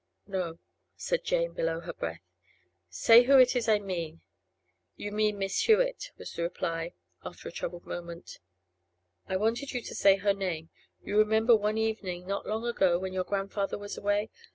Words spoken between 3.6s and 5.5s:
I mean.' 'You mean